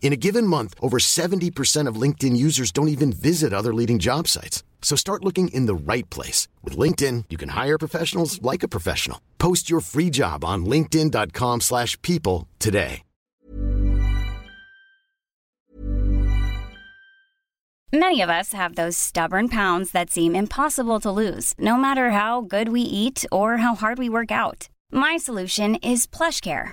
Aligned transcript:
In 0.00 0.14
a 0.14 0.16
given 0.16 0.46
month, 0.46 0.74
over 0.80 0.98
70% 0.98 1.86
of 1.86 2.00
LinkedIn 2.00 2.34
users 2.34 2.72
don't 2.72 2.88
even 2.88 3.12
visit 3.12 3.52
other 3.52 3.74
leading 3.74 3.98
job 3.98 4.26
sites. 4.26 4.64
So 4.80 4.96
start 4.96 5.24
looking 5.24 5.48
in 5.48 5.66
the 5.66 5.92
right 5.92 6.08
place. 6.08 6.48
With 6.64 6.78
LinkedIn, 6.78 7.24
you 7.28 7.36
can 7.36 7.50
hire 7.50 7.76
professionals 7.78 8.40
like 8.40 8.62
a 8.62 8.68
professional. 8.68 9.20
Post 9.38 9.68
your 9.68 9.80
free 9.80 10.08
job 10.08 10.44
on 10.46 10.64
linkedin.com 10.64 11.60
slash 11.60 12.00
people 12.00 12.48
today. 12.58 13.02
Many 17.90 18.20
of 18.20 18.28
us 18.28 18.52
have 18.52 18.74
those 18.74 18.98
stubborn 18.98 19.48
pounds 19.48 19.92
that 19.92 20.10
seem 20.10 20.36
impossible 20.36 21.00
to 21.00 21.10
lose, 21.10 21.54
no 21.58 21.78
matter 21.78 22.10
how 22.10 22.42
good 22.42 22.68
we 22.68 22.82
eat 22.82 23.24
or 23.32 23.56
how 23.56 23.74
hard 23.74 23.96
we 23.96 24.10
work 24.10 24.30
out. 24.30 24.68
My 24.92 25.16
solution 25.16 25.76
is 25.76 26.06
PlushCare. 26.06 26.72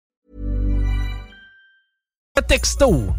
Texto. 2.41 3.13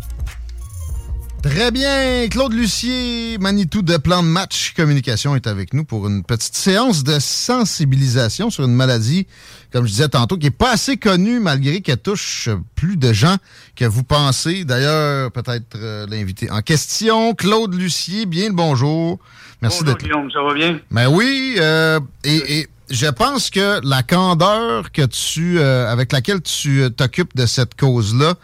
Très 1.43 1.73
bien. 1.73 2.29
Claude 2.29 2.53
Lucier, 2.53 3.37
Manitou 3.39 3.83
de 3.83 3.97
Plan 3.97 4.23
de 4.23 4.29
Match 4.29 4.75
Communication 4.77 5.35
est 5.35 5.49
avec 5.49 5.75
nous 5.75 5.85
pour 5.85 6.07
une 6.07 6.23
petite 6.23 6.55
séance 6.55 7.03
de 7.03 7.19
sensibilisation 7.19 8.49
sur 8.49 8.65
une 8.65 8.75
maladie, 8.75 9.27
comme 9.73 9.85
je 9.85 9.91
disais 9.91 10.09
tantôt, 10.09 10.37
qui 10.37 10.47
n'est 10.47 10.51
pas 10.51 10.71
assez 10.71 10.97
connue 10.97 11.41
malgré 11.41 11.81
qu'elle 11.81 11.99
touche 11.99 12.49
plus 12.77 12.97
de 12.97 13.13
gens 13.13 13.37
que 13.75 13.85
vous 13.85 14.05
pensez. 14.05 14.65
D'ailleurs, 14.65 15.33
peut-être 15.33 15.77
euh, 15.77 16.07
l'invité 16.09 16.49
en 16.51 16.63
question, 16.63 17.35
Claude 17.35 17.75
Lucier, 17.75 18.27
bien 18.27 18.49
le 18.49 18.55
bonjour. 18.55 19.19
Merci 19.61 19.81
Bonjour 19.81 19.95
d'être 19.95 20.05
Guillaume, 20.05 20.31
ça 20.31 20.43
va 20.43 20.55
bien? 20.55 20.81
Ben 20.93 21.09
oui, 21.09 21.57
euh, 21.59 21.99
et, 22.23 22.61
et 22.61 22.69
je 22.91 23.07
pense 23.07 23.51
que 23.51 23.81
la 23.83 24.03
candeur 24.03 24.93
que 24.93 25.03
tu, 25.07 25.59
euh, 25.59 25.91
avec 25.91 26.13
laquelle 26.13 26.43
tu 26.43 26.83
euh, 26.83 26.91
t'occupes 26.91 27.35
de 27.35 27.47
cette 27.47 27.75
cause-là 27.75 28.35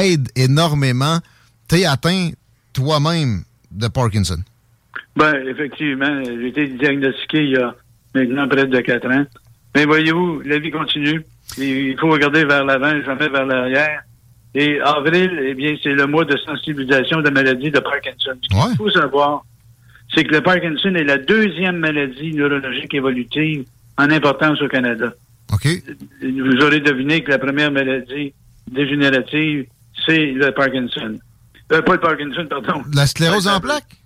aide 0.00 0.28
énormément. 0.36 1.18
T'es 1.68 1.84
atteint 1.84 2.30
toi-même 2.72 3.42
de 3.70 3.88
Parkinson. 3.88 4.38
Ben, 5.16 5.34
effectivement, 5.46 6.22
j'ai 6.24 6.48
été 6.48 6.68
diagnostiqué 6.68 7.44
il 7.44 7.50
y 7.52 7.56
a 7.56 7.74
maintenant 8.14 8.48
près 8.48 8.66
de 8.66 8.80
quatre 8.80 9.08
ans. 9.08 9.24
Mais 9.74 9.84
voyez-vous, 9.84 10.42
la 10.44 10.58
vie 10.58 10.70
continue. 10.70 11.22
Et 11.58 11.90
il 11.90 11.98
faut 11.98 12.10
regarder 12.10 12.44
vers 12.44 12.64
l'avant, 12.64 13.00
jamais 13.04 13.28
vers 13.28 13.46
l'arrière. 13.46 14.02
Et 14.54 14.80
avril, 14.80 15.38
eh 15.42 15.54
bien, 15.54 15.76
c'est 15.82 15.92
le 15.92 16.06
mois 16.06 16.24
de 16.24 16.36
sensibilisation 16.38 17.18
de 17.18 17.24
la 17.24 17.30
maladie 17.30 17.70
de 17.70 17.78
Parkinson. 17.78 18.32
Ce 18.42 18.68
qu'il 18.68 18.76
faut 18.76 18.90
savoir, 18.90 19.44
c'est 20.14 20.24
que 20.24 20.34
le 20.34 20.40
Parkinson 20.40 20.94
est 20.94 21.04
la 21.04 21.18
deuxième 21.18 21.76
maladie 21.78 22.32
neurologique 22.32 22.94
évolutive 22.94 23.64
en 23.98 24.10
importance 24.10 24.60
au 24.62 24.68
Canada. 24.68 25.12
Vous 26.22 26.64
aurez 26.64 26.80
deviné 26.80 27.22
que 27.22 27.30
la 27.30 27.38
première 27.38 27.70
maladie 27.70 28.32
dégénérative, 28.70 29.66
c'est 30.04 30.32
le 30.32 30.50
Parkinson. 30.52 31.18
Euh, 31.72 31.82
pas 31.82 31.94
le 31.94 32.00
Parkinson, 32.00 32.46
pardon. 32.48 32.82
La 32.94 33.06
sclérose 33.06 33.48
en 33.48 33.60
plaques? 33.60 33.96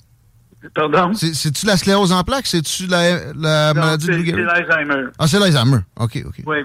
Pardon? 0.74 1.12
C'est- 1.14 1.34
C'est-tu 1.34 1.66
la 1.66 1.76
sclérose 1.76 2.12
en 2.12 2.22
plaques? 2.22 2.46
C'est-tu 2.46 2.86
la, 2.86 3.32
la 3.34 3.72
Non, 3.74 3.80
maladie 3.80 4.06
de 4.06 4.12
c'est 4.12 4.36
l'Alzheimer. 4.42 5.08
Ah, 5.18 5.26
c'est 5.26 5.38
l'Alzheimer. 5.38 5.78
OK, 5.98 6.22
OK. 6.26 6.42
Oui. 6.46 6.58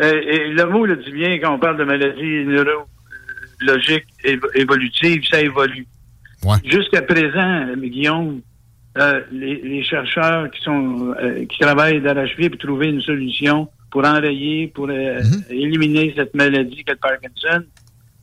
Euh, 0.00 0.12
et 0.28 0.48
le 0.48 0.64
mot 0.66 0.86
le 0.86 0.96
dit 0.96 1.12
bien 1.12 1.38
quand 1.38 1.54
on 1.54 1.58
parle 1.58 1.76
de 1.78 1.84
maladie 1.84 2.44
neurologique 2.46 4.06
évo- 4.24 4.50
évolutive, 4.54 5.22
ça 5.30 5.40
évolue. 5.40 5.86
Jusqu'à 6.64 7.00
présent, 7.02 7.66
euh, 7.68 7.76
Guillaume, 7.76 8.40
euh, 8.98 9.20
les, 9.32 9.60
les 9.62 9.82
chercheurs 9.82 10.50
qui 10.50 10.60
sont 10.62 11.14
euh, 11.22 11.46
qui 11.46 11.58
travaillent 11.58 12.00
d'arrache-pied 12.02 12.50
pour 12.50 12.58
trouver 12.58 12.88
une 12.88 13.00
solution 13.00 13.68
pour 13.90 14.04
enrayer, 14.04 14.66
pour 14.74 14.88
euh, 14.90 15.20
éliminer 15.48 16.12
cette 16.16 16.34
maladie 16.34 16.82
qu'est 16.84 16.92
le 16.92 16.98
Parkinson, 16.98 17.64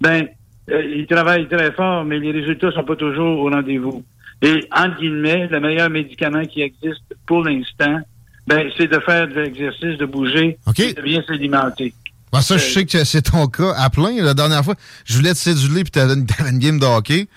ben 0.02 0.28
euh, 0.70 0.84
ils 0.84 1.08
travaillent 1.08 1.48
très 1.48 1.72
fort, 1.72 2.04
mais 2.04 2.20
les 2.20 2.32
résultats 2.32 2.72
sont 2.72 2.84
pas 2.84 2.96
toujours 2.96 3.40
au 3.40 3.50
rendez-vous. 3.50 4.04
Et 4.42 4.68
entre 4.76 5.00
guillemets, 5.00 5.48
le 5.48 5.60
meilleur 5.60 5.90
médicament 5.90 6.46
qui 6.46 6.62
existe 6.62 7.04
pour 7.26 7.44
l'instant, 7.44 8.00
ben 8.48 8.70
c'est 8.78 8.88
de 8.88 9.00
faire 9.00 9.28
de 9.28 9.40
l'exercice, 9.40 9.98
de 9.98 10.06
bouger, 10.06 10.58
et 10.78 10.94
de 10.94 11.02
bien 11.02 11.24
s'alimenter. 11.26 11.94
Ben, 12.34 12.42
ça, 12.42 12.58
je 12.58 12.64
sais 12.64 12.86
que 12.86 13.04
c'est 13.04 13.24
ton 13.24 13.48
cas 13.48 13.74
à 13.78 13.90
plein. 13.90 14.24
La 14.24 14.34
dernière 14.34 14.64
fois, 14.64 14.76
je 15.06 15.18
voulais 15.18 15.34
te 15.34 15.38
séduler 15.38 15.84
puis 15.84 15.92
t'avais 15.92 16.14
une, 16.14 16.26
une 16.50 16.60
game 16.60 16.80
de 16.80 16.86
hockey. 16.86 17.28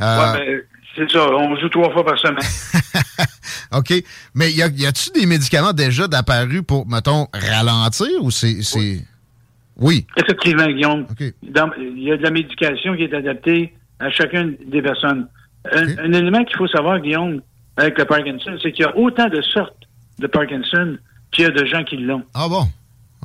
Euh, 0.00 0.32
Ouais, 0.32 0.46
ben, 0.46 0.60
c'est 0.96 1.10
ça, 1.10 1.28
on 1.28 1.56
joue 1.56 1.68
trois 1.68 1.92
fois 1.92 2.04
par 2.04 2.18
semaine. 2.18 2.38
OK. 3.72 3.92
Mais 4.34 4.52
y, 4.52 4.62
a-tu 4.62 5.10
des 5.10 5.26
médicaments 5.26 5.72
déjà 5.72 6.06
d'apparus 6.06 6.62
pour, 6.62 6.86
mettons, 6.86 7.26
ralentir 7.34 8.22
ou 8.22 8.30
c'est. 8.30 8.62
c'est... 8.62 9.04
Oui. 9.80 10.06
Effectivement, 10.16 10.66
Guillaume. 10.66 11.06
Dans- 11.42 11.70
Il 11.78 12.02
y 12.02 12.12
a 12.12 12.16
de 12.16 12.22
la 12.22 12.30
médication 12.30 12.94
qui 12.96 13.02
est 13.04 13.14
adaptée 13.14 13.74
à 13.98 14.10
chacune 14.10 14.56
des 14.66 14.82
personnes. 14.82 15.26
Un, 15.72 15.98
un 15.98 16.12
élément 16.12 16.44
qu'il 16.44 16.56
faut 16.56 16.68
savoir, 16.68 17.00
Guillaume, 17.00 17.40
avec 17.76 17.98
le 17.98 18.04
Parkinson, 18.04 18.56
c'est 18.62 18.72
qu'il 18.72 18.84
y 18.84 18.88
a 18.88 18.96
autant 18.96 19.28
de 19.28 19.40
sortes 19.42 19.82
de 20.18 20.26
Parkinson 20.26 20.96
qu'il 21.32 21.44
y 21.44 21.46
a 21.46 21.50
de 21.50 21.64
gens 21.64 21.82
qui 21.84 21.96
l'ont. 21.96 22.22
Ah 22.34 22.46
bon? 22.48 22.64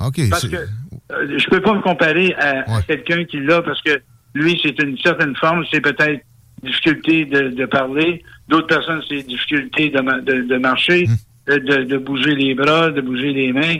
OK. 0.06 0.22
Parce 0.30 0.48
que 0.48 0.56
euh, 0.56 1.38
je 1.38 1.50
peux 1.50 1.62
pas 1.62 1.74
me 1.74 1.82
comparer 1.82 2.34
à, 2.36 2.78
à 2.78 2.82
quelqu'un 2.84 3.26
qui 3.26 3.40
l'a 3.42 3.62
parce 3.62 3.82
que 3.82 4.02
lui, 4.34 4.60
c'est 4.64 4.82
une 4.82 4.98
certaine 5.00 5.36
forme, 5.36 5.66
c'est 5.72 5.82
peut-être 5.82 6.22
difficulté 6.64 7.26
de, 7.26 7.50
de 7.50 7.66
parler. 7.66 8.24
D'autres 8.48 8.68
personnes, 8.68 9.02
c'est 9.08 9.22
difficulté 9.24 9.90
de, 9.90 10.02
ma- 10.02 10.22
de, 10.22 10.42
de 10.44 10.58
marcher, 10.58 11.06
Hum. 11.08 11.58
de- 11.58 11.84
de 11.84 11.98
bouger 11.98 12.36
les 12.36 12.54
bras, 12.56 12.90
de 12.92 13.02
bouger 13.02 13.34
les 13.34 13.52
mains. 13.54 13.78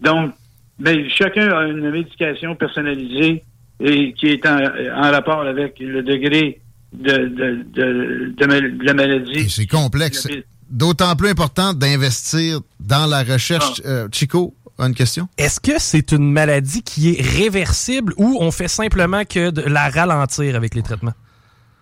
Donc, 0.00 0.32
ben, 0.80 1.08
chacun 1.08 1.48
a 1.56 1.64
une 1.68 1.90
médication 1.90 2.54
personnalisée 2.56 3.44
et 3.80 4.12
qui 4.14 4.26
est 4.28 4.44
en, 4.46 4.58
en 4.58 5.10
rapport 5.10 5.40
avec 5.42 5.78
le 5.78 6.02
degré 6.02 6.60
de, 6.92 7.12
de, 7.12 7.64
de, 7.72 8.34
de 8.36 8.46
mal- 8.46 8.76
de 8.78 8.84
la 8.84 8.94
maladie. 8.94 9.48
C'est 9.48 9.66
complexe. 9.66 10.26
D'autant 10.70 11.14
plus 11.16 11.28
important 11.30 11.72
d'investir 11.74 12.60
dans 12.78 13.06
la 13.06 13.22
recherche. 13.22 13.80
Ah. 13.84 13.88
Euh, 13.88 14.08
Chico, 14.12 14.54
une 14.78 14.94
question? 14.94 15.28
Est-ce 15.36 15.60
que 15.60 15.78
c'est 15.78 16.12
une 16.12 16.30
maladie 16.32 16.82
qui 16.82 17.10
est 17.10 17.22
réversible 17.22 18.12
ou 18.16 18.38
on 18.40 18.50
fait 18.50 18.68
simplement 18.68 19.24
que 19.24 19.50
de 19.50 19.62
la 19.62 19.88
ralentir 19.88 20.56
avec 20.56 20.74
les 20.74 20.82
traitements? 20.82 21.12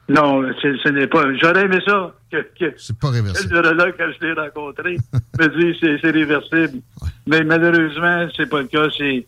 Non, 0.08 0.42
ce 0.62 0.88
n'est 0.88 1.06
pas. 1.06 1.24
J'aurais 1.36 1.64
aimé 1.64 1.78
ça. 1.86 2.14
Que, 2.30 2.72
c'est 2.76 2.98
pas 2.98 3.10
réversible. 3.10 3.54
Le 3.54 3.62
neurologue, 3.62 3.94
quand 3.98 4.10
je 4.18 4.26
l'ai 4.26 4.32
rencontré, 4.32 4.96
me 5.38 5.46
dit 5.58 5.78
c'est, 5.80 5.98
c'est 6.00 6.10
réversible. 6.10 6.80
Mais 7.26 7.42
malheureusement, 7.44 8.26
c'est 8.36 8.48
pas 8.48 8.60
le 8.60 8.68
cas. 8.68 8.86
C'est, 8.96 9.26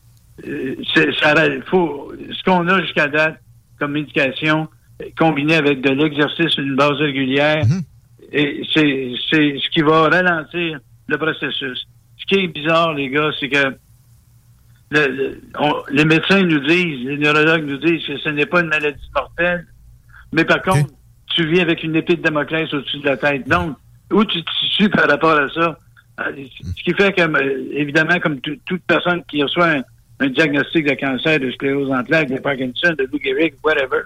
c'est 0.95 1.13
ça, 1.21 1.35
faut, 1.67 2.13
ce 2.33 2.43
qu'on 2.45 2.67
a 2.69 2.81
jusqu'à 2.83 3.09
date 3.09 3.41
comme 3.79 3.93
médication, 3.93 4.69
combiné 5.19 5.57
avec 5.57 5.81
de 5.81 5.91
l'exercice 5.91 6.49
sur 6.49 6.63
une 6.63 6.77
base 6.77 6.99
régulière, 6.99 7.65
mm-hmm. 7.65 7.83
et 8.33 8.63
c'est, 8.75 9.13
c'est 9.31 9.59
ce 9.59 9.71
qui 9.71 9.81
va 9.83 10.09
ralentir 10.09 10.81
le 11.09 11.19
processus. 11.19 11.87
Ce 12.19 12.27
qui 12.27 12.45
est 12.45 12.49
bizarre, 12.49 12.95
les 12.95 13.09
gars, 13.09 13.31
c'est 13.39 13.49
que 13.49 13.75
les 14.93 16.05
médecins 16.05 16.43
nous 16.43 16.61
disent, 16.61 17.07
les 17.07 17.19
neurologues 17.19 17.65
nous 17.65 17.79
disent 17.79 18.07
que 18.07 18.19
ce 18.19 18.29
n'est 18.31 18.47
pas 18.47 18.61
une 18.61 18.69
maladie 18.69 19.11
mortelle, 19.15 19.67
mais 20.33 20.45
par 20.45 20.63
contre, 20.63 20.91
tu 21.35 21.47
vis 21.47 21.61
avec 21.61 21.83
une 21.83 21.97
épée 21.97 22.17
de 22.17 22.23
Damoclès 22.23 22.73
au-dessus 22.73 22.99
de 22.99 23.07
la 23.07 23.17
tête. 23.17 23.49
Donc, 23.49 23.77
où 24.13 24.25
tu 24.25 24.43
te 24.43 24.51
situes 24.61 24.91
par 24.91 25.09
rapport 25.09 25.39
à 25.39 25.49
ça? 25.49 25.79
Euh, 26.21 26.45
ce 26.77 26.83
qui 26.83 26.93
fait 26.95 27.13
que, 27.13 27.23
euh, 27.23 27.65
évidemment, 27.73 28.19
comme 28.21 28.41
toute 28.41 28.83
personne 28.87 29.23
qui 29.29 29.43
reçoit 29.43 29.77
un, 30.21 30.29
diagnostic 30.29 30.87
de 30.87 30.95
cancer, 30.95 31.41
de 31.41 31.51
sclérose 31.53 31.91
en 31.91 32.05
plaques, 32.05 32.29
de 32.29 32.39
Parkinson, 32.39 32.95
de 32.99 33.09
Lou 33.11 33.19
Gehrig, 33.23 33.55
whatever, 33.65 34.03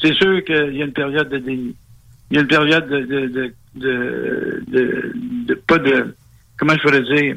c'est 0.00 0.14
sûr 0.14 0.42
qu'il 0.44 0.76
y 0.76 0.82
a 0.82 0.86
une 0.86 0.92
période 0.92 1.28
de 1.28 1.38
Il 1.46 1.74
y 2.30 2.38
a 2.38 2.40
une 2.40 2.46
période 2.46 2.88
de, 2.88 3.00
de, 3.00 3.54
de, 3.74 5.12
de, 5.46 5.54
pas 5.66 5.78
de, 5.78 6.14
comment 6.56 6.72
je 6.74 6.80
pourrais 6.80 7.02
dire, 7.02 7.36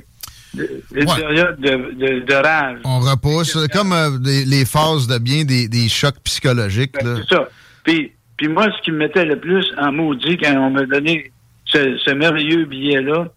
une 0.56 1.06
période 1.06 1.60
de, 1.60 2.26
de, 2.26 2.34
rage. 2.34 2.80
On 2.86 3.00
repousse, 3.00 3.58
comme 3.74 3.92
euh, 3.92 4.18
les 4.24 4.64
phases 4.64 5.08
de 5.08 5.18
bien 5.18 5.44
des, 5.44 5.68
des 5.68 5.90
chocs 5.90 6.20
psychologiques. 6.24 6.96
Ben, 7.04 7.18
c'est 7.18 7.36
ça. 7.36 7.50
Puis, 7.88 8.12
puis 8.36 8.50
moi, 8.50 8.68
ce 8.78 8.84
qui 8.84 8.92
me 8.92 8.98
mettait 8.98 9.24
le 9.24 9.40
plus 9.40 9.66
en 9.78 9.94
maudit 9.94 10.38
quand 10.38 10.54
on 10.58 10.72
m'a 10.72 10.86
donné 10.86 11.32
ce, 11.66 12.14
merveilleux 12.14 12.66
billet-là, 12.66 13.30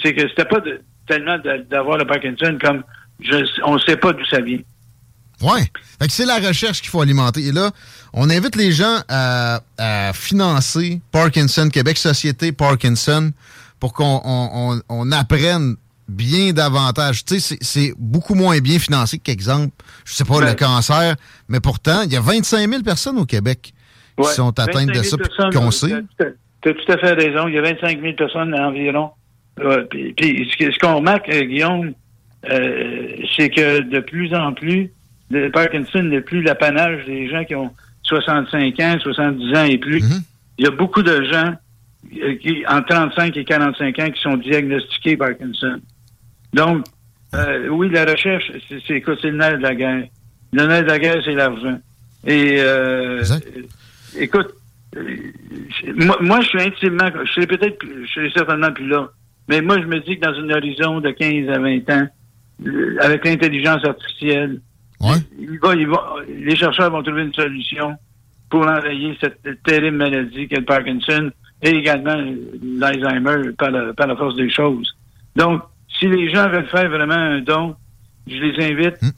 c'est 0.00 0.14
que 0.14 0.28
c'était 0.28 0.44
pas 0.44 0.60
tellement 1.08 1.36
d'avoir 1.68 1.98
le 1.98 2.06
Parkinson 2.06 2.56
comme 2.60 2.84
je, 3.18 3.44
on 3.64 3.74
ne 3.74 3.80
sait 3.80 3.96
pas 3.96 4.12
d'où 4.12 4.24
ça 4.26 4.40
vient. 4.40 4.60
Oui. 5.42 5.60
c'est 6.08 6.24
la 6.24 6.38
recherche 6.38 6.80
qu'il 6.80 6.88
faut 6.88 7.00
alimenter. 7.00 7.46
Et 7.46 7.52
là, 7.52 7.72
on 8.12 8.30
invite 8.30 8.54
les 8.54 8.70
gens 8.70 9.00
à, 9.08 9.60
financer 10.14 11.00
Parkinson, 11.10 11.68
Québec 11.68 11.98
Société 11.98 12.52
Parkinson, 12.52 13.32
pour 13.80 13.92
qu'on 13.92 14.80
on, 14.88 15.12
apprenne 15.12 15.74
bien 16.08 16.52
davantage. 16.52 17.24
Tu 17.24 17.40
sais, 17.40 17.58
c'est 17.60 17.92
beaucoup 17.98 18.34
moins 18.34 18.60
bien 18.60 18.78
financé 18.78 19.18
qu'exemple, 19.18 19.74
je 20.04 20.14
sais 20.14 20.24
pas, 20.24 20.40
le 20.40 20.54
cancer, 20.54 21.16
mais 21.48 21.58
pourtant, 21.58 22.02
il 22.02 22.12
y 22.12 22.16
a 22.16 22.20
25 22.20 22.70
000 22.70 22.82
personnes 22.82 23.18
au 23.18 23.26
Québec 23.26 23.74
qui 24.16 24.34
sont 24.34 24.58
atteintes 24.58 24.88
de 24.88 25.02
ça, 25.02 25.16
qu'on 25.52 25.70
sait. 25.70 26.02
Tu 26.62 26.70
as 26.70 26.74
tout 26.74 26.92
à 26.92 26.98
fait 26.98 27.12
raison. 27.12 27.48
Il 27.48 27.54
y 27.54 27.58
a 27.58 27.62
25 27.62 28.00
000 28.00 28.14
personnes 28.14 28.54
environ. 28.54 29.10
puis, 29.90 30.50
ce 30.58 30.78
qu'on 30.78 30.96
remarque, 30.96 31.28
euh, 31.28 31.42
Guillaume, 31.42 31.92
euh, 32.50 33.08
c'est 33.36 33.50
que 33.50 33.80
de 33.80 34.00
plus 34.00 34.34
en 34.34 34.52
plus, 34.52 34.90
le 35.30 35.50
Parkinson 35.50 36.02
n'est 36.02 36.20
plus 36.20 36.42
l'apanage 36.42 37.04
des 37.06 37.28
gens 37.28 37.44
qui 37.44 37.54
ont 37.54 37.70
65 38.04 38.80
ans, 38.80 38.96
70 39.00 39.56
ans 39.56 39.64
et 39.64 39.78
plus. 39.78 40.00
Mm-hmm. 40.00 40.22
Il 40.58 40.64
y 40.64 40.68
a 40.68 40.70
beaucoup 40.70 41.02
de 41.02 41.22
gens 41.24 41.54
euh, 42.20 42.36
qui, 42.36 42.64
en 42.68 42.82
35 42.82 43.36
et 43.36 43.44
45 43.44 43.98
ans 43.98 44.10
qui 44.10 44.20
sont 44.20 44.36
diagnostiqués 44.36 45.16
Parkinson. 45.16 45.80
Donc, 46.52 46.84
oui, 47.70 47.90
la 47.90 48.06
recherche, 48.06 48.50
c'est 48.86 49.04
le 49.06 49.30
nerf 49.32 49.58
de 49.58 49.62
la 49.62 49.74
guerre. 49.74 50.04
Le 50.52 50.66
nerf 50.66 50.82
de 50.84 50.88
la 50.88 50.98
guerre, 50.98 51.22
c'est 51.22 51.34
l'argent. 51.34 51.78
Et 52.26 52.62
écoute, 54.18 54.48
euh, 54.96 55.04
moi, 56.20 56.40
je 56.40 56.48
suis 56.48 56.62
intimement, 56.62 57.10
je 57.24 57.32
suis 57.32 57.46
peut-être, 57.46 57.78
je 57.84 58.06
suis 58.06 58.32
certainement 58.32 58.72
plus 58.72 58.88
là, 58.88 59.08
mais 59.48 59.60
moi, 59.60 59.80
je 59.80 59.86
me 59.86 60.00
dis 60.00 60.18
que 60.18 60.26
dans 60.26 60.34
une 60.34 60.52
horizon 60.52 61.00
de 61.00 61.10
15 61.10 61.48
à 61.50 61.58
20 61.58 61.90
ans, 61.90 62.08
euh, 62.66 62.96
avec 63.00 63.24
l'intelligence 63.24 63.84
artificielle, 63.84 64.60
les 66.28 66.56
chercheurs 66.56 66.90
vont 66.90 67.02
trouver 67.02 67.22
une 67.22 67.34
solution 67.34 67.96
pour 68.48 68.66
enrayer 68.66 69.16
cette 69.20 69.42
terrible 69.64 69.96
maladie 69.96 70.48
qu'est 70.48 70.60
le 70.60 70.64
Parkinson 70.64 71.30
et 71.62 71.70
également 71.70 72.16
l'Alzheimer 72.62 73.52
par 73.58 73.70
la, 73.70 74.16
force 74.16 74.36
des 74.36 74.50
choses. 74.50 74.96
Donc, 75.34 75.62
si 75.98 76.06
les 76.06 76.30
gens 76.30 76.48
veulent 76.48 76.68
faire 76.68 76.88
vraiment 76.88 77.14
un 77.14 77.40
don, 77.40 77.76
je 78.26 78.36
les 78.36 78.64
invite 78.64 79.00
hmm. 79.02 79.10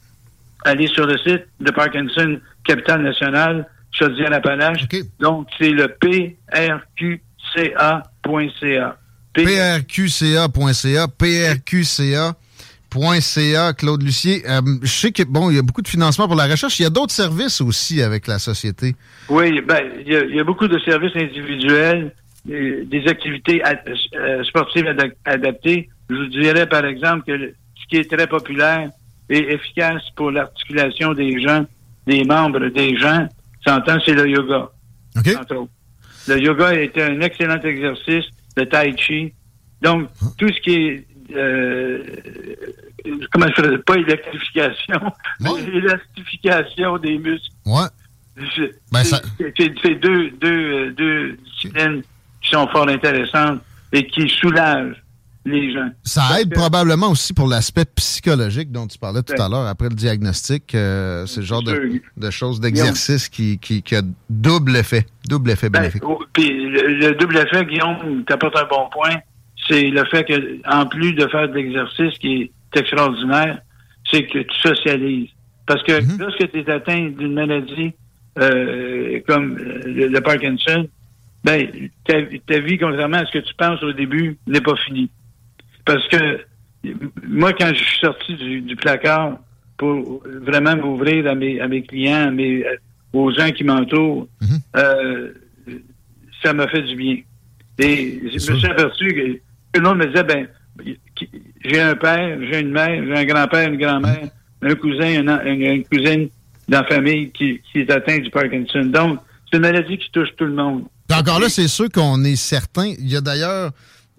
à 0.65 0.69
aller 0.69 0.87
sur 0.87 1.05
le 1.05 1.17
site 1.17 1.45
de 1.59 1.71
Parkinson 1.71 2.39
Capital 2.63 3.01
National 3.01 3.67
Chaudière-Appalaches. 3.99 4.87
Donc, 5.19 5.47
c'est 5.57 5.71
le 5.71 5.87
prqca.ca. 5.87 6.37
prqca.ca. 8.23 8.97
prqca.ca. 12.89 13.73
Claude 13.73 14.03
Lucier. 14.03 14.43
Euh, 14.49 14.61
je 14.81 14.87
sais 14.87 15.11
que 15.11 15.23
bon, 15.23 15.49
il 15.49 15.57
y 15.57 15.59
a 15.59 15.61
beaucoup 15.61 15.81
de 15.81 15.87
financement 15.87 16.27
pour 16.27 16.35
la 16.35 16.47
recherche. 16.47 16.79
Il 16.79 16.83
y 16.83 16.85
a 16.85 16.89
d'autres 16.89 17.13
services 17.13 17.61
aussi 17.61 18.01
avec 18.01 18.27
la 18.27 18.39
société. 18.39 18.95
Oui, 19.29 19.61
ben, 19.61 19.79
il 20.05 20.35
y 20.35 20.39
a, 20.39 20.43
beaucoup 20.43 20.67
de 20.67 20.79
services 20.79 21.15
individuels, 21.15 22.13
des 22.45 23.03
activités 23.07 23.61
euh, 24.15 24.43
sportives 24.43 24.87
adaptées. 25.25 25.89
Je 26.09 26.15
vous 26.15 26.27
dirais, 26.27 26.67
par 26.67 26.85
exemple, 26.85 27.25
que 27.27 27.53
ce 27.75 27.87
qui 27.89 27.97
est 27.97 28.09
très 28.11 28.27
populaire 28.27 28.89
et 29.29 29.53
efficace 29.53 30.01
pour 30.15 30.31
l'articulation 30.31 31.13
des 31.13 31.39
gens, 31.41 31.65
des 32.07 32.23
membres 32.23 32.67
des 32.69 32.97
gens, 32.97 33.27
s'entend, 33.69 33.97
c'est 34.05 34.13
le 34.13 34.27
yoga. 34.27 34.69
Le 36.27 36.39
yoga 36.39 36.73
est 36.73 36.97
un 36.97 37.21
excellent 37.21 37.59
exercice, 37.61 38.25
le 38.55 38.65
tai 38.67 38.95
chi. 38.97 39.33
Donc, 39.81 40.09
ah. 40.21 40.25
tout 40.37 40.49
ce 40.49 40.59
qui 40.61 40.75
est 40.75 41.07
euh, 41.35 42.03
comment 43.31 43.47
je 43.47 43.61
ferais, 43.61 43.77
pas 43.79 43.97
électrification, 43.97 44.99
mais 45.39 45.49
élastification 45.73 46.97
des 46.97 47.17
muscles. 47.17 47.51
Ouais. 47.65 47.87
Ben, 48.91 49.03
c'est 49.03 49.95
deux, 49.95 50.31
deux, 50.31 50.47
euh, 50.47 50.91
deux 50.91 51.37
disciplines 51.37 52.01
qui 52.41 52.49
sont 52.51 52.67
fort 52.67 52.87
intéressantes 52.87 53.61
et 53.91 54.07
qui 54.07 54.29
soulagent 54.29 54.95
les 55.49 55.73
gens. 55.73 55.89
Ça 56.03 56.39
aide 56.39 56.53
probablement 56.53 57.09
aussi 57.09 57.33
pour 57.33 57.47
l'aspect 57.47 57.85
psychologique 57.95 58.71
dont 58.71 58.87
tu 58.87 58.97
parlais 58.97 59.21
tout 59.23 59.39
à 59.41 59.49
l'heure 59.49 59.67
après 59.67 59.89
le 59.89 59.95
diagnostic. 59.95 60.73
Euh, 60.75 61.25
c'est 61.25 61.41
le 61.41 61.45
genre 61.45 61.63
de, 61.63 62.29
choses, 62.29 62.59
d'exercice 62.59 63.29
qui, 63.29 63.57
qui, 63.59 63.95
a 63.95 64.01
double 64.29 64.75
effet, 64.77 65.05
double 65.27 65.51
effet 65.51 65.69
ben, 65.69 65.81
bénéfique. 65.81 66.03
Oh, 66.05 66.23
puis 66.33 66.49
le, 66.49 67.13
double 67.15 67.37
effet, 67.37 67.65
Guillaume, 67.65 68.23
tu 68.25 68.33
apportes 68.33 68.57
un 68.57 68.65
bon 68.65 68.89
point, 68.91 69.17
c'est 69.67 69.89
le 69.89 70.05
fait 70.05 70.23
que 70.23 70.59
en 70.69 70.85
plus 70.85 71.13
de 71.13 71.27
faire 71.27 71.49
de 71.49 71.53
l'exercice 71.53 72.17
qui 72.19 72.51
est 72.73 72.79
extraordinaire, 72.79 73.59
c'est 74.11 74.25
que 74.25 74.39
tu 74.39 74.59
socialises. 74.59 75.29
Parce 75.65 75.83
que 75.83 75.91
mm-hmm. 75.91 76.19
lorsque 76.19 76.51
tu 76.51 76.59
es 76.59 76.69
atteint 76.69 77.09
d'une 77.09 77.33
maladie 77.33 77.93
euh, 78.39 79.19
comme 79.27 79.57
le, 79.57 80.19
Parkinson, 80.19 80.87
ben, 81.43 81.67
ta, 82.05 82.13
ta, 82.47 82.59
vie, 82.59 82.77
contrairement 82.77 83.17
à 83.17 83.25
ce 83.25 83.31
que 83.31 83.43
tu 83.43 83.53
penses 83.55 83.81
au 83.83 83.93
début, 83.93 84.37
n'est 84.47 84.61
pas 84.61 84.75
finie. 84.75 85.09
Parce 85.89 86.07
que 86.07 86.45
moi, 87.27 87.51
quand 87.53 87.73
je 87.73 87.83
suis 87.83 87.99
sorti 87.99 88.35
du, 88.35 88.75
placard 88.75 89.39
pour 89.75 90.21
vraiment 90.45 90.75
m'ouvrir 90.75 91.25
à 91.25 91.33
mes, 91.33 91.59
à 91.59 91.67
mes 91.67 91.81
clients, 91.81 92.31
aux 93.11 93.31
gens 93.31 93.49
qui 93.49 93.63
m'entourent, 93.63 94.27
mhm. 94.39 94.59
euh, 94.75 95.33
ça 96.43 96.53
m'a 96.53 96.67
fait 96.67 96.83
du 96.83 96.95
bien. 96.95 97.17
Et 97.79 98.21
je 98.23 98.51
me 98.51 98.57
suis 98.57 98.67
aperçu 98.67 99.07
que 99.07 99.31
tout 99.33 99.81
le 99.81 99.81
monde 99.81 99.97
me 99.97 100.05
disait, 100.05 100.23
ben, 100.23 100.47
j'ai 101.65 101.81
un 101.81 101.95
père, 101.95 102.37
j'ai 102.51 102.59
une 102.59 102.71
mère, 102.71 103.03
j'ai 103.03 103.15
un 103.15 103.25
grand-père, 103.25 103.67
une 103.67 103.79
grand-mère, 103.79 104.29
un 104.61 104.75
cousin, 104.75 105.23
une, 105.23 105.83
cousine 105.85 106.29
dans 106.67 106.81
la 106.81 106.85
famille 106.85 107.31
qui, 107.31 107.61
qui 107.71 107.79
est 107.79 107.89
atteint 107.89 108.19
du 108.19 108.29
Parkinson. 108.29 108.85
Donc, 108.85 109.21
c'est 109.49 109.57
une 109.57 109.63
maladie 109.63 109.97
qui 109.97 110.11
touche 110.11 110.29
tout 110.37 110.45
le 110.45 110.53
monde. 110.53 110.83
Encore 111.11 111.39
là, 111.39 111.49
c'est 111.49 111.67
sûr 111.67 111.89
qu'on 111.89 112.23
est 112.23 112.35
certain. 112.35 112.93
Il 112.99 113.09
y 113.09 113.15
a 113.15 113.21
d'ailleurs 113.21 113.71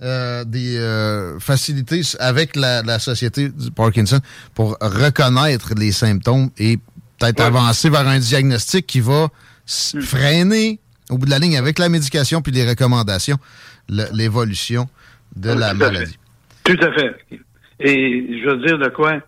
euh, 0.02 0.44
des 0.44 0.78
euh, 0.78 1.38
facilités 1.40 2.00
avec 2.20 2.56
la, 2.56 2.98
société 2.98 3.50
du 3.50 3.70
Parkinson 3.70 4.18
pour 4.54 4.78
reconnaître 4.80 5.74
les 5.76 5.92
symptômes 5.92 6.48
et 6.58 6.78
peut-être 7.18 7.40
avancer 7.40 7.90
vers 7.90 8.08
un 8.08 8.18
diagnostic 8.18 8.86
qui 8.86 9.00
va 9.00 9.26
hmm. 9.26 10.00
freiner 10.00 10.80
au 11.10 11.18
bout 11.18 11.26
de 11.26 11.30
la 11.30 11.38
ligne 11.38 11.58
avec 11.58 11.78
la 11.78 11.90
médication 11.90 12.40
puis 12.40 12.50
les 12.50 12.66
recommandations 12.66 13.36
l'évolution 13.90 14.88
de 15.36 15.50
la 15.50 15.74
maladie. 15.74 16.18
Tout 16.64 16.78
à 16.80 16.92
fait. 16.92 17.16
Et 17.80 18.40
je 18.42 18.48
veux 18.48 18.66
dire 18.66 18.78
de 18.78 18.88
quoi 18.88 19.20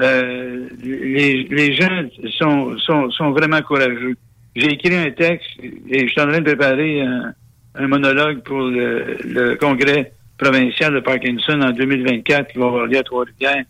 euh, 0.00 0.68
les, 0.82 1.76
gens 1.76 2.08
sont, 2.38 2.78
sont, 2.78 3.10
sont 3.10 3.30
vraiment 3.32 3.60
courageux. 3.62 4.16
J'ai 4.56 4.72
écrit 4.72 4.94
un 4.94 5.10
texte 5.10 5.50
et 5.60 6.06
je 6.06 6.12
suis 6.12 6.20
en 6.20 6.28
train 6.28 6.40
de 6.40 6.44
préparer 6.44 7.02
un, 7.02 7.34
un 7.74 7.86
monologue 7.86 8.42
pour 8.42 8.62
le, 8.62 9.56
congrès 9.56 10.12
provincial 10.38 10.94
de 10.94 11.00
Parkinson 11.00 11.60
en 11.60 11.70
2024 11.70 12.52
qui 12.52 12.58
va 12.58 12.66
avoir 12.66 12.86
lieu 12.86 12.98
à 12.98 13.02
Trois-Rivières. 13.02 13.64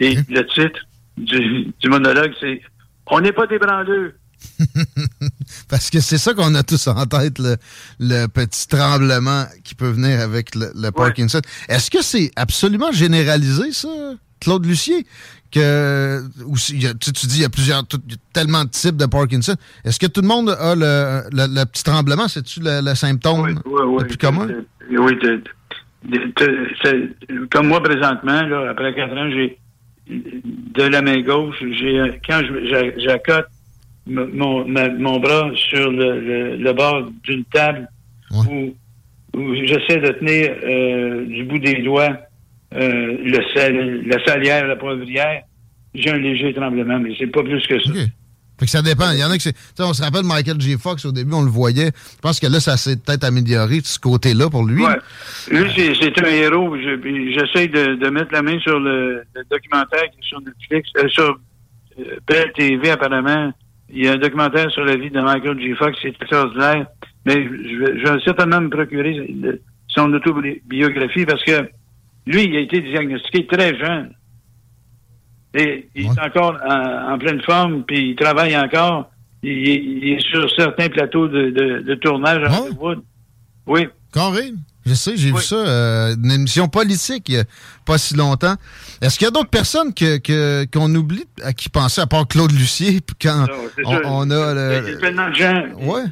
Et 0.00 0.16
le 0.28 0.46
titre 0.46 0.80
du, 1.16 1.88
monologue, 1.88 2.32
c'est 2.40 2.60
On 3.06 3.20
n'est 3.20 3.32
pas 3.32 3.46
des 3.46 3.58
branleux. 3.58 4.14
Parce 5.68 5.90
que 5.90 6.00
c'est 6.00 6.16
ça 6.16 6.32
qu'on 6.32 6.54
a 6.54 6.62
tous 6.62 6.86
en 6.86 7.04
tête, 7.06 7.38
le, 7.38 8.26
petit 8.26 8.68
tremblement 8.68 9.44
qui 9.64 9.74
peut 9.74 9.90
venir 9.90 10.20
avec 10.20 10.54
le, 10.54 10.90
Parkinson. 10.90 11.40
Est-ce 11.68 11.90
que 11.90 12.02
c'est 12.02 12.30
absolument 12.36 12.92
généralisé, 12.92 13.72
ça, 13.72 13.88
Claude 14.40 14.66
Lucier? 14.66 15.06
Que, 15.52 16.20
tu, 17.00 17.26
dis, 17.26 17.38
il 17.38 17.42
y 17.42 17.44
a 17.44 17.48
plusieurs, 17.48 17.82
tellement 18.32 18.64
de 18.64 18.70
types 18.70 18.96
de 18.96 19.06
Parkinson. 19.06 19.56
Est-ce 19.84 19.98
que 19.98 20.06
tout 20.06 20.20
le 20.20 20.28
monde 20.28 20.50
a 20.50 20.76
le, 20.76 21.64
petit 21.64 21.82
tremblement? 21.82 22.28
C'est-tu 22.28 22.60
le, 22.62 22.94
symptôme 22.94 23.40
oui, 23.40 23.54
oui, 23.66 23.96
le 24.00 24.06
plus 24.06 24.16
commun? 24.16 24.46
Oui, 24.90 25.18
comme 27.50 27.66
moi 27.66 27.82
présentement, 27.82 28.42
là, 28.42 28.70
après 28.70 28.94
quatre 28.94 29.12
ans, 29.12 29.28
j'ai 29.30 29.58
de 30.08 30.84
la 30.84 31.02
main 31.02 31.20
gauche, 31.20 31.56
j'ai 31.60 32.20
quand 32.26 32.42
j'accote 32.98 33.46
mon, 34.06 34.66
mon 34.66 35.20
bras 35.20 35.50
sur 35.54 35.90
le, 35.90 36.56
le, 36.56 36.72
bord 36.72 37.10
d'une 37.22 37.44
table 37.44 37.88
où, 38.32 38.74
où 39.36 39.54
j'essaie 39.54 39.98
de 39.98 40.12
tenir 40.12 40.50
euh, 40.64 41.26
du 41.26 41.44
bout 41.44 41.58
des 41.58 41.82
doigts 41.82 42.16
euh, 42.74 43.16
le 43.24 43.40
sel, 43.54 44.02
la 44.06 44.24
salière, 44.24 44.66
la 44.66 44.76
poivrière, 44.76 45.42
j'ai 45.94 46.10
un 46.10 46.18
léger 46.18 46.54
tremblement, 46.54 46.98
mais 47.00 47.14
c'est 47.18 47.26
pas 47.26 47.42
plus 47.42 47.66
que 47.66 47.80
ça. 47.80 47.90
Fait 48.60 48.66
que 48.66 48.70
ça 48.70 48.82
dépend. 48.82 49.10
Il 49.12 49.18
y 49.18 49.24
en 49.24 49.30
a 49.30 49.38
c'est. 49.38 49.54
On 49.78 49.94
se 49.94 50.02
rappelle 50.02 50.24
Michael 50.24 50.60
J. 50.60 50.76
Fox 50.78 51.06
au 51.06 51.12
début, 51.12 51.32
on 51.32 51.42
le 51.42 51.50
voyait. 51.50 51.92
Je 51.94 52.20
pense 52.20 52.38
que 52.38 52.46
là, 52.46 52.60
ça 52.60 52.76
s'est 52.76 52.96
peut-être 52.96 53.24
amélioré 53.24 53.80
de 53.80 53.86
ce 53.86 53.98
côté-là 53.98 54.50
pour 54.50 54.66
lui. 54.66 54.84
Ouais. 54.84 54.98
Lui, 55.50 55.70
c'est 55.98 56.22
un 56.22 56.28
héros. 56.28 56.76
J'essaie 56.76 57.68
de, 57.68 57.94
de, 57.94 58.10
mettre 58.10 58.32
la 58.32 58.42
main 58.42 58.60
sur 58.60 58.78
le, 58.78 59.22
documentaire 59.50 60.04
qui 60.12 60.20
est 60.20 60.28
sur 60.28 60.40
Netflix, 60.42 60.90
euh, 60.98 61.08
sur 61.08 61.40
euh, 61.98 62.44
TV 62.54 62.90
apparemment. 62.90 63.50
Il 63.88 64.04
y 64.04 64.08
a 64.08 64.12
un 64.12 64.18
documentaire 64.18 64.70
sur 64.70 64.84
la 64.84 64.96
vie 64.96 65.10
de 65.10 65.20
Michael 65.20 65.58
J. 65.58 65.74
Fox, 65.74 65.98
c'est 66.02 66.08
extraordinaire. 66.08 66.86
Mais 67.24 67.42
je, 67.42 68.12
vais 68.12 68.20
certainement 68.24 68.60
me 68.60 68.68
procurer 68.68 69.34
son 69.88 70.12
autobiographie 70.12 71.24
parce 71.24 71.42
que 71.44 71.68
lui, 72.30 72.44
il 72.44 72.56
a 72.56 72.60
été 72.60 72.80
diagnostiqué 72.80 73.46
très 73.46 73.76
jeune. 73.76 74.14
Et 75.52 75.88
il 75.96 76.06
est 76.06 76.20
encore 76.20 76.56
en, 76.64 77.18
pleine 77.18 77.42
forme, 77.42 77.82
puis 77.82 78.10
il 78.10 78.16
travaille 78.16 78.56
encore. 78.56 79.10
Il, 79.42 80.12
est 80.12 80.20
sur 80.30 80.48
certains 80.54 80.88
plateaux 80.88 81.26
de, 81.26 81.50
de, 81.50 81.94
tournage 81.96 82.44
à 82.44 82.60
Hollywood. 82.60 83.02
Oui. 83.66 83.88
Carré. 84.12 84.52
Je 84.86 84.94
sais, 84.94 85.16
j'ai 85.16 85.30
vu 85.30 85.40
ça, 85.40 85.56
euh, 85.56 86.14
une 86.16 86.30
émission 86.30 86.66
politique 86.68 87.28
il 87.28 87.34
n'y 87.34 87.40
a 87.40 87.44
pas 87.84 87.98
si 87.98 88.14
longtemps. 88.14 88.54
Est-ce 89.02 89.18
qu'il 89.18 89.26
y 89.26 89.28
a 89.28 89.30
d'autres 89.30 89.50
personnes 89.50 89.92
que, 89.92 90.64
qu'on 90.66 90.94
oublie 90.94 91.24
à 91.42 91.52
qui 91.52 91.68
penser, 91.68 92.00
à 92.00 92.06
part 92.06 92.26
Claude 92.26 92.52
Lucier, 92.52 93.00
quand 93.20 93.46
on, 94.04 94.30
a... 94.30 94.54
Le, 94.54 94.82
il 94.86 94.92
y 94.92 94.96
a 94.96 94.98
tellement 94.98 95.28
de 95.28 95.34
gens 95.34 95.64
ouais, 95.80 96.04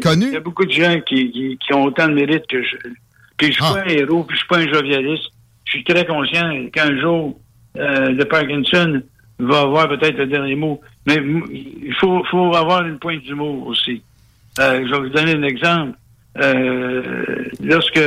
connus. 0.00 0.28
Il 0.28 0.32
y 0.32 0.36
a 0.36 0.40
beaucoup 0.40 0.64
de 0.64 0.72
gens 0.72 0.98
qui, 1.06 1.58
qui, 1.60 1.74
ont 1.74 1.84
autant 1.84 2.08
de 2.08 2.14
mérite 2.14 2.46
que 2.48 2.62
je... 2.62 2.76
Puis 3.44 3.52
je 3.52 3.62
suis 3.62 3.64
ah. 3.66 3.74
pas 3.74 3.80
un 3.80 3.94
héros, 3.94 4.24
puis 4.24 4.36
je 4.36 4.38
suis 4.38 4.48
pas 4.48 4.58
un 4.58 4.72
jovialiste. 4.72 5.24
Je 5.66 5.70
suis 5.72 5.84
très 5.84 6.06
conscient 6.06 6.66
qu'un 6.72 6.98
jour, 6.98 7.38
euh, 7.76 8.10
le 8.10 8.24
Parkinson 8.24 9.02
va 9.38 9.60
avoir 9.60 9.88
peut-être 9.88 10.16
le 10.16 10.26
dernier 10.26 10.54
mot. 10.54 10.80
Mais 11.06 11.16
il 11.16 11.92
faut, 12.00 12.24
faut 12.30 12.54
avoir 12.54 12.86
une 12.86 12.98
pointe 12.98 13.22
d'humour 13.22 13.66
aussi. 13.66 14.02
Euh, 14.60 14.86
je 14.86 14.90
vais 14.90 14.98
vous 14.98 15.08
donner 15.10 15.32
un 15.32 15.42
exemple. 15.42 15.98
Euh, 16.40 17.24
lorsque 17.62 18.00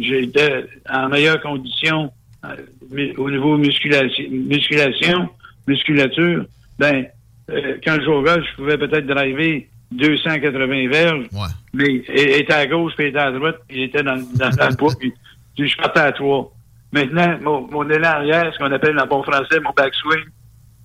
j'étais 0.00 0.64
en 0.90 1.08
meilleure 1.08 1.40
condition 1.40 2.10
euh, 2.44 3.12
au 3.16 3.30
niveau 3.30 3.56
musculation, 3.56 4.24
musculation 4.28 5.28
musculature, 5.68 6.44
ben, 6.78 7.06
euh, 7.50 7.76
quand 7.84 7.94
je 8.00 8.04
jouais 8.04 8.42
je 8.42 8.56
pouvais 8.56 8.76
peut-être 8.76 9.06
driver 9.06 9.68
280 9.92 10.88
verges, 10.88 11.26
mais 11.74 12.02
il 12.08 12.18
était 12.18 12.52
à 12.52 12.66
gauche, 12.66 12.92
puis 12.96 13.06
il 13.06 13.08
était 13.08 13.18
à 13.18 13.30
droite, 13.30 13.56
puis 13.68 13.78
il 13.78 13.82
était 13.84 14.02
dans, 14.02 14.16
dans, 14.34 14.50
dans 14.50 14.68
le 14.68 14.76
poids, 14.76 14.94
puis 14.98 15.12
je 15.56 15.76
partais 15.76 16.00
à 16.00 16.12
trois. 16.12 16.52
Maintenant, 16.92 17.38
mon, 17.40 17.70
mon 17.70 17.88
élan 17.88 18.08
arrière, 18.08 18.52
ce 18.52 18.58
qu'on 18.58 18.70
appelle 18.72 18.98
en 18.98 19.06
bon 19.06 19.22
français 19.22 19.60
mon 19.60 19.72
backswing, 19.76 20.24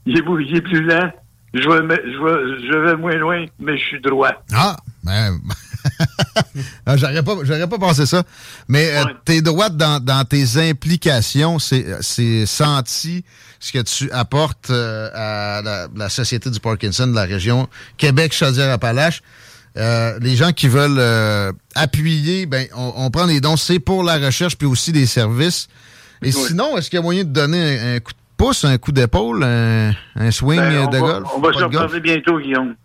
il 0.06 0.18
est, 0.18 0.24
il 0.48 0.56
est 0.56 0.62
plus 0.62 0.82
lent. 0.82 1.12
Je 1.54 1.68
vais, 1.68 2.02
je, 2.06 2.24
vais, 2.24 2.68
je 2.72 2.78
vais 2.78 2.96
moins 2.96 3.16
loin, 3.16 3.46
mais 3.60 3.78
je 3.78 3.84
suis 3.84 4.02
droit. 4.02 4.32
Ah, 4.54 4.78
ben. 5.04 5.38
ah, 6.86 6.98
j'aurais 6.98 7.24
pas, 7.24 7.36
j'aurais 7.44 7.68
pas 7.68 7.78
pensé 7.78 8.06
ça. 8.06 8.24
Mais 8.68 8.92
euh, 8.96 9.04
t'es 9.26 9.42
droite 9.42 9.76
dans, 9.78 10.04
dans, 10.04 10.24
tes 10.26 10.58
implications. 10.70 11.60
C'est 11.60 12.46
senti 12.46 13.24
ce 13.60 13.72
que 13.72 13.82
tu 13.82 14.12
apportes 14.12 14.70
euh, 14.70 15.10
à 15.14 15.62
la, 15.62 15.88
la, 15.96 16.10
Société 16.10 16.50
du 16.50 16.60
Parkinson 16.60 17.08
de 17.08 17.16
la 17.16 17.24
région 17.24 17.68
Québec-Chaudière-Appalaches. 17.98 19.22
Euh, 19.78 20.18
les 20.22 20.36
gens 20.36 20.54
qui 20.54 20.68
veulent 20.68 21.54
appuyer, 21.76 22.46
ben, 22.46 22.68
on, 22.76 22.94
on, 22.96 23.12
prend 23.12 23.26
les 23.26 23.42
dons. 23.42 23.58
C'est 23.58 23.80
pour 23.80 24.04
la 24.04 24.18
recherche 24.18 24.58
puis 24.58 24.68
aussi 24.68 24.92
des 24.92 25.06
services. 25.06 25.68
Et 26.22 26.32
sinon, 26.32 26.78
est-ce 26.78 26.90
qu'il 26.90 26.98
y 26.98 27.00
a 27.00 27.04
moyen 27.04 27.24
de 27.24 27.30
donner 27.30 27.80
un, 27.80 28.00
coup 28.00 28.12
de 28.12 28.18
pouce, 28.38 28.66
un 28.66 28.78
coup 28.80 28.92
d'épaule, 28.92 29.44
un, 29.44 30.32
swing 30.32 30.60
ben, 30.60 30.90
de 30.90 31.00
golf? 31.00 31.28
On 31.36 31.40
va 31.40 31.54
se 31.54 31.64
reparler 31.64 32.00
bientôt, 32.00 32.40
Guillaume. 32.40 32.76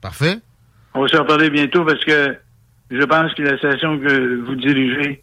Parfait. 0.00 0.38
On 0.94 1.02
va 1.02 1.08
se 1.08 1.16
reparler 1.16 1.50
bientôt 1.50 1.84
parce 1.84 2.04
que 2.04 2.36
je 2.90 3.02
pense 3.04 3.32
que 3.34 3.42
la 3.42 3.58
station 3.58 3.98
que 3.98 4.44
vous 4.44 4.54
dirigez 4.56 5.22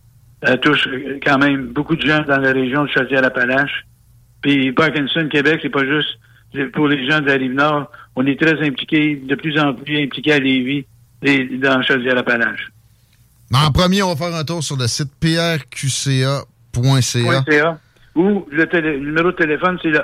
touche 0.61 0.88
quand 1.23 1.38
même 1.38 1.67
beaucoup 1.67 1.95
de 1.95 2.01
gens 2.01 2.23
dans 2.23 2.39
la 2.39 2.51
région 2.51 2.85
de 2.85 2.89
Chaudière-Appalaches. 2.89 3.85
Puis 4.41 4.71
Parkinson, 4.71 5.27
Québec, 5.29 5.59
c'est 5.61 5.69
pas 5.69 5.85
juste 5.85 6.17
pour 6.73 6.88
les 6.88 7.07
gens 7.09 7.19
de 7.19 7.27
la 7.27 7.33
Rive-Nord. 7.33 7.91
On 8.15 8.25
est 8.25 8.41
très 8.41 8.65
impliqués, 8.65 9.17
de 9.17 9.35
plus 9.35 9.59
en 9.59 9.73
plus 9.73 10.03
impliqués 10.03 10.33
à 10.33 10.39
Lévis 10.39 10.85
et 11.21 11.43
dans 11.57 11.83
Chaudière-Appalaches. 11.83 12.71
En 13.53 13.71
premier, 13.71 14.01
on 14.03 14.13
va 14.13 14.15
faire 14.15 14.33
un 14.35 14.43
tour 14.43 14.63
sur 14.63 14.77
le 14.77 14.88
site 14.88 15.11
prqca 15.19 16.45
.ca. 17.01 17.79
Ou 18.15 18.47
le, 18.51 18.97
numéro 18.97 19.31
de 19.31 19.38
téléphone, 19.38 19.77
c'est 19.81 19.89
le 19.89 20.01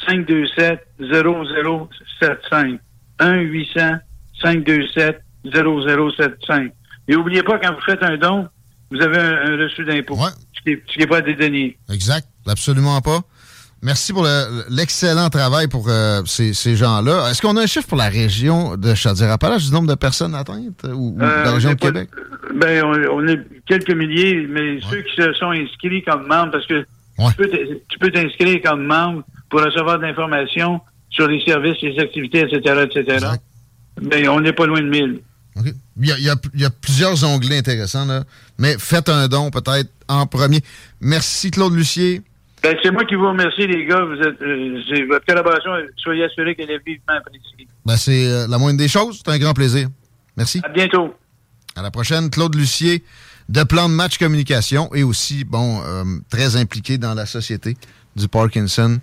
1-800-527-0075. 0.00 2.78
1-800-527-0075. 4.42 6.70
Et 7.08 7.14
n'oubliez 7.14 7.42
pas, 7.42 7.58
quand 7.58 7.74
vous 7.74 7.82
faites 7.84 8.02
un 8.02 8.16
don, 8.16 8.48
vous 8.90 9.00
avez 9.00 9.18
un, 9.18 9.56
reçu 9.56 9.84
d'impôt. 9.84 10.16
Ouais. 10.16 10.30
Ce 10.54 10.62
qui 10.70 10.98
n'est 10.98 11.06
pas 11.06 11.20
dédonné. 11.20 11.76
Exact. 11.90 12.26
Absolument 12.46 13.00
pas. 13.00 13.20
Merci 13.82 14.14
pour 14.14 14.26
l'excellent 14.70 15.28
travail 15.28 15.68
pour 15.68 15.90
euh, 15.90 16.22
ces, 16.24 16.54
ces 16.54 16.74
gens-là. 16.74 17.30
Est-ce 17.30 17.42
qu'on 17.42 17.56
a 17.58 17.62
un 17.62 17.66
chiffre 17.66 17.86
pour 17.86 17.98
la 17.98 18.08
région 18.08 18.78
de 18.78 18.94
Chaudière-Appalaches 18.94 19.66
du 19.66 19.72
nombre 19.72 19.88
de 19.88 19.94
personnes 19.94 20.34
atteintes 20.34 20.84
ou, 20.84 21.14
la 21.18 21.48
euh, 21.48 21.52
région 21.52 21.70
de 21.70 21.74
Québec? 21.74 22.08
Ben, 22.54 22.82
on, 22.82 23.28
est 23.28 23.40
quelques 23.66 23.90
milliers, 23.90 24.46
mais 24.48 24.80
ceux 24.90 25.02
qui 25.02 25.14
se 25.14 25.34
sont 25.34 25.50
inscrits 25.50 26.02
comme 26.02 26.26
membres, 26.26 26.52
parce 26.52 26.66
que 26.66 26.86
tu 27.88 27.98
peux 27.98 28.10
t'inscrire 28.10 28.62
comme 28.62 28.86
membre 28.86 29.22
pour 29.50 29.62
recevoir 29.62 29.98
de 29.98 30.04
l'information 30.04 30.80
sur 31.10 31.28
les 31.28 31.44
services, 31.44 31.76
les 31.82 31.98
activités, 31.98 32.40
etc., 32.40 32.86
etc. 32.90 33.26
Ben, 34.00 34.28
on 34.28 34.40
n'est 34.40 34.52
pas 34.52 34.66
loin 34.66 34.80
de 34.80 34.88
1000. 34.88 35.20
Il, 35.56 36.06
y 36.06 36.12
a, 36.12 36.16
il, 36.54 36.60
y 36.60 36.64
a, 36.64 36.70
plusieurs 36.70 37.22
onglets 37.24 37.58
intéressants, 37.58 38.06
là. 38.06 38.24
mais 38.58 38.76
faites 38.78 39.08
un 39.08 39.28
don 39.28 39.50
peut-être 39.50 39.88
en 40.08 40.26
premier. 40.26 40.60
Merci 41.00 41.50
Claude 41.50 41.74
Lucier. 41.74 42.22
Ben, 42.64 42.74
c'est 42.82 42.90
moi 42.90 43.04
qui 43.04 43.14
vous 43.14 43.28
remercie, 43.28 43.66
les 43.66 43.84
gars. 43.84 44.02
Vous 44.04 44.20
êtes, 44.20 44.40
euh, 44.40 45.06
votre 45.06 45.26
collaboration. 45.26 45.70
Soyez 45.96 46.24
assurés 46.24 46.54
qu'elle 46.56 46.70
est 46.70 46.84
vivement 46.84 47.14
appréciée. 47.14 47.68
Ben, 47.84 47.96
c'est 47.96 48.26
euh, 48.26 48.46
la 48.48 48.58
moindre 48.58 48.78
des 48.78 48.88
choses. 48.88 49.20
C'est 49.24 49.30
un 49.30 49.38
grand 49.38 49.52
plaisir. 49.52 49.88
Merci. 50.36 50.60
À 50.64 50.70
bientôt. 50.70 51.14
À 51.76 51.82
la 51.82 51.90
prochaine. 51.90 52.30
Claude 52.30 52.54
Lucier 52.54 53.04
de 53.50 53.62
Plan 53.64 53.88
de 53.88 53.94
Match 53.94 54.16
Communication 54.18 54.92
et 54.94 55.02
aussi, 55.02 55.44
bon, 55.44 55.82
euh, 55.84 56.04
très 56.30 56.56
impliqué 56.56 56.96
dans 56.96 57.12
la 57.12 57.26
société 57.26 57.76
du 58.16 58.28
Parkinson. 58.28 58.98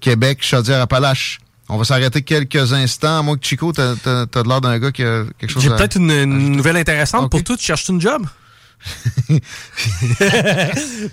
Québec, 0.00 0.38
Chaudière-Appalaches. 0.42 1.38
On 1.68 1.76
va 1.78 1.84
s'arrêter 1.84 2.22
quelques 2.22 2.72
instants. 2.72 3.22
Moi, 3.22 3.36
Chico, 3.40 3.72
t'as 3.72 3.94
as, 4.04 4.42
l'air 4.46 4.60
d'un 4.60 4.78
gars 4.78 4.92
qui 4.92 5.02
a 5.02 5.24
quelque 5.38 5.50
chose 5.50 5.62
J'ai 5.62 5.70
peut-être 5.70 5.96
une, 5.96 6.24
nouvelle 6.24 6.76
intéressante 6.76 7.30
pour 7.30 7.42
toi. 7.42 7.56
Tu 7.56 7.64
cherches 7.64 7.88
une 7.88 8.00
job? 8.00 8.26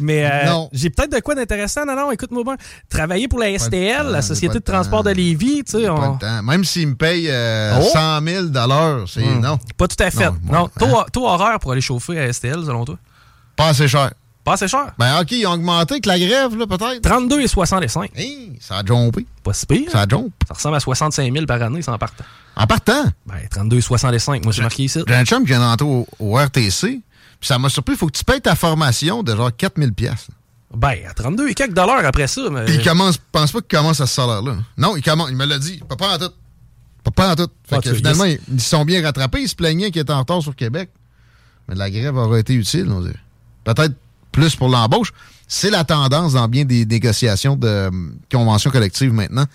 mais 0.02 0.26
euh, 0.26 0.66
j'ai 0.74 0.90
peut-être 0.90 1.14
de 1.14 1.20
quoi 1.22 1.36
d'intéressant. 1.36 1.86
Non, 1.86 1.96
non, 1.96 2.12
écoute-moi 2.12 2.44
bien. 2.44 2.58
Travailler 2.90 3.30
pour 3.30 3.40
la 3.40 3.58
STL, 3.58 4.08
la 4.08 4.22
Société 4.22 4.56
de, 4.56 4.64
transport 4.64 5.04
de 5.04 5.12
Lévis, 5.12 5.64
tu 5.64 5.80
sais. 5.80 5.90
On... 5.90 6.20
Même 6.44 6.66
s'ils 6.66 6.90
me 6.90 6.96
payent 6.96 7.32
100 7.94 8.22
000 8.22 8.48
c'est 9.08 9.22
hmm. 9.22 9.40
non. 9.40 9.58
Pas 9.78 9.88
tout 9.88 10.04
à 10.04 10.12
fait. 10.12 10.30
Non. 10.52 10.70
Taux, 11.14 11.26
horaire 11.26 11.60
pour 11.60 11.72
aller 11.72 11.80
chauffer 11.80 12.20
à 12.20 12.34
STL, 12.34 12.66
selon 12.66 12.84
toi? 12.84 12.98
Pas 13.56 13.70
assez 13.70 13.88
cher. 13.88 14.12
Pas 14.44 14.54
assez 14.54 14.68
cher. 14.68 14.94
Ben, 14.98 15.22
OK, 15.22 15.32
ils 15.32 15.46
ont 15.46 15.54
augmenté 15.54 15.96
avec 15.96 16.06
la 16.06 16.18
grève, 16.18 16.56
là, 16.56 16.66
peut-être. 16.66 17.02
32 17.02 17.42
et 17.42 17.48
65. 17.48 18.12
Hey, 18.16 18.58
ça 18.60 18.78
a 18.78 18.86
jumpé. 18.86 19.26
Pas 19.44 19.54
si 19.54 19.66
pire. 19.66 19.92
Ça 19.92 20.02
a 20.02 20.08
jumpé. 20.08 20.32
Ça 20.48 20.56
ressemble 20.56 20.76
à 20.76 20.80
65 20.80 21.32
000 21.32 21.46
par 21.46 21.62
année, 21.62 21.82
sans 21.82 21.98
partant. 21.98 22.24
En 22.56 22.66
partant? 22.66 23.04
Ben, 23.26 23.36
32 23.50 23.78
et 23.78 23.82
65. 23.82 24.44
Moi, 24.44 24.52
j'ai 24.52 24.64
marqué 24.64 24.84
ici. 24.84 25.00
J'ai 25.08 25.16
un 25.16 25.26
chum 25.26 25.44
qui 25.44 25.50
vient 25.50 25.60
d'entrer 25.60 26.06
au 26.20 26.36
RTC 26.36 27.02
ça 27.42 27.58
m'a 27.58 27.70
surpris, 27.70 27.96
il 27.96 27.98
faut 27.98 28.08
que 28.08 28.18
tu 28.18 28.24
payes 28.24 28.42
ta 28.42 28.56
formation 28.56 29.24
de 29.24 29.36
genre 29.36 29.56
4000 29.56 29.94
pièces. 29.94 30.28
Ben, 30.74 30.96
à 31.10 31.14
32 31.14 31.50
et 31.50 31.54
quelques 31.54 31.74
dollars 31.74 32.06
après 32.06 32.28
ça. 32.28 32.42
Mais... 32.50 32.66
Puis 32.66 32.76
il 32.76 32.84
commence, 32.84 33.18
pense 33.18 33.52
pas 33.52 33.60
qu'il 33.60 33.78
commence 33.78 34.00
à 34.00 34.08
ce 34.08 34.16
salaire-là. 34.16 34.56
Non, 34.78 34.96
il 34.96 35.04
commence, 35.04 35.30
il 35.30 35.36
me 35.36 35.46
l'a 35.46 35.60
dit. 35.60 35.82
Pas 35.90 35.96
pas 35.96 36.16
en 36.16 36.18
tout. 36.18 36.32
Pas, 37.12 37.32
en 37.32 37.36
tout. 37.36 37.50
finalement, 37.96 38.26
ils 38.26 38.62
se 38.62 38.70
sont 38.70 38.86
bien 38.86 39.02
rattrapés. 39.04 39.42
Ils 39.42 39.50
se 39.50 39.56
plaignaient 39.56 39.92
qu'ils 39.92 40.04
étaient 40.04 40.14
en 40.14 40.20
retard 40.20 40.42
sur 40.42 40.56
Québec. 40.56 40.90
Mais 41.68 41.76
la 41.76 41.90
grève 41.90 42.16
aurait 42.16 42.42
été 42.42 42.54
utile, 42.54 42.88
on 42.90 43.02
dirait. 43.02 43.16
Peut-être 43.64 43.94
plus 44.32 44.56
pour 44.56 44.70
l'embauche. 44.70 45.14
C'est 45.48 45.70
la 45.70 45.84
tendance 45.84 46.34
dans 46.34 46.48
bien 46.48 46.66
des 46.66 46.86
négociations 46.86 47.56
de 47.56 47.68
euh, 47.68 47.92
conventions 48.32 48.72
collectives 48.72 49.14
maintenant. 49.14 49.46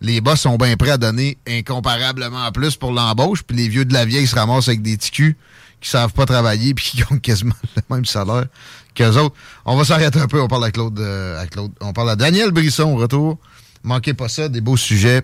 Les 0.00 0.20
boss 0.20 0.40
sont 0.40 0.56
bien 0.56 0.76
prêts 0.76 0.90
à 0.90 0.98
donner 0.98 1.38
incomparablement 1.46 2.50
plus 2.50 2.76
pour 2.76 2.92
l'embauche, 2.92 3.42
puis 3.42 3.56
les 3.56 3.68
vieux 3.68 3.84
de 3.84 3.92
la 3.92 4.04
vieille 4.04 4.26
se 4.26 4.34
ramassent 4.34 4.68
avec 4.68 4.82
des 4.82 4.96
ticus 4.96 5.36
qui 5.80 5.90
savent 5.90 6.12
pas 6.12 6.26
travailler 6.26 6.74
puis 6.74 6.84
qui 6.84 7.04
ont 7.12 7.18
quasiment 7.18 7.54
le 7.76 7.94
même 7.94 8.04
salaire 8.04 8.46
qu'eux 8.94 9.16
autres. 9.16 9.36
On 9.64 9.76
va 9.76 9.84
s'arrêter 9.84 10.18
un 10.18 10.26
peu. 10.26 10.40
On 10.40 10.48
parle 10.48 10.64
à 10.64 10.70
Claude, 10.70 10.98
euh, 10.98 11.44
Claude. 11.46 11.72
On 11.80 11.92
parle 11.92 12.10
à 12.10 12.16
Daniel 12.16 12.50
Brisson 12.50 12.84
au 12.84 12.96
retour. 12.96 13.38
Manquez 13.84 14.14
pas 14.14 14.28
ça, 14.28 14.48
des 14.48 14.60
beaux 14.60 14.76
sujets 14.76 15.22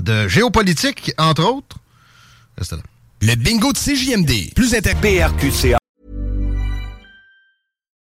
de 0.00 0.28
géopolitique, 0.28 1.12
entre 1.18 1.44
autres. 1.44 1.78
Restez 2.58 2.76
là. 2.76 2.82
Le 3.22 3.34
bingo 3.34 3.72
de 3.72 3.78
CJMD. 3.78 4.54
Plus 4.54 4.74
inter... 4.74 4.94
PRQCA. 4.94 5.78